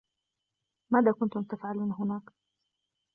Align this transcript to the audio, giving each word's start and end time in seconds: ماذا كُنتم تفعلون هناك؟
ماذا 0.93 1.11
كُنتم 1.11 1.43
تفعلون 1.43 1.91
هناك؟ 1.91 2.23